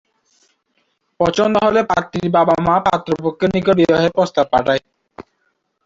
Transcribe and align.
পছন্দ 1.19 1.55
হলে 1.65 1.81
পাত্রীর 1.91 2.27
মা-বাবা 2.35 2.75
পাত্রপক্ষের 2.87 3.49
নিকট 3.55 3.75
বিবাহের 3.79 4.15
প্রস্তাব 4.17 4.45
পাঠায়। 4.53 4.81